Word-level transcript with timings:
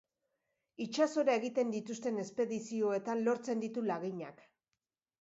Itsasora 0.85 1.35
egiten 1.41 1.75
dituzten 1.77 2.19
espedizioetan 2.25 3.25
lortzen 3.31 3.65
ditu 3.69 3.89
laginak. 3.95 4.47